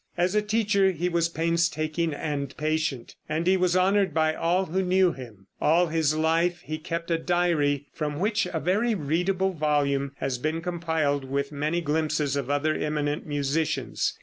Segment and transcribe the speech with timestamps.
[0.17, 4.81] As a teacher he was painstaking and patient, and he was honored by all who
[4.81, 5.45] knew him.
[5.61, 10.59] All his life he kept a diary, from which a very readable volume has been
[10.61, 14.17] compiled, with many glimpses of other eminent musicians.